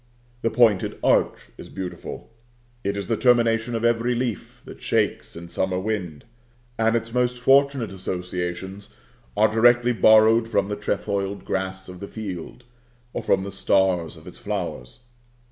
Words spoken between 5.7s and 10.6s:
wind, and its most fortunate associations are directly borrowed